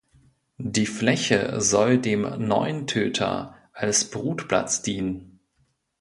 Die 0.57 0.87
Fläche 0.87 1.61
soll 1.61 1.99
dem 1.99 2.21
Neuntöter 2.47 3.53
als 3.71 4.09
Brutplatz 4.09 4.81
dienen. 4.81 5.39